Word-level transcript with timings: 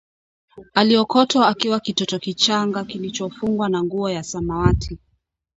aliokotwa 0.73 1.47
akiwa 1.47 1.79
kitoto 1.79 2.19
kichanga 2.19 2.83
kilichofungwa 2.83 3.69
na 3.69 3.83
nguo 3.83 4.09
ya 4.09 4.23
samawati 4.23 4.99